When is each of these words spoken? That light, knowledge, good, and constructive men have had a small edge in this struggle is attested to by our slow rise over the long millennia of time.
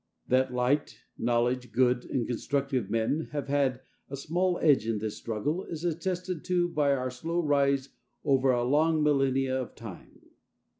That 0.27 0.51
light, 0.51 0.99
knowledge, 1.15 1.71
good, 1.71 2.05
and 2.05 2.25
constructive 2.27 2.89
men 2.89 3.29
have 3.33 3.47
had 3.47 3.81
a 4.09 4.17
small 4.17 4.57
edge 4.59 4.87
in 4.87 4.97
this 4.97 5.15
struggle 5.17 5.63
is 5.65 5.83
attested 5.83 6.43
to 6.45 6.69
by 6.69 6.91
our 6.91 7.11
slow 7.11 7.39
rise 7.39 7.89
over 8.25 8.51
the 8.51 8.63
long 8.63 9.03
millennia 9.03 9.61
of 9.61 9.75
time. 9.75 10.21